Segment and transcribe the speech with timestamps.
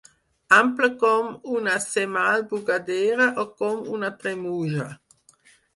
[0.59, 1.29] Ample com
[1.59, 4.91] una semal bugadera o com una tremuja.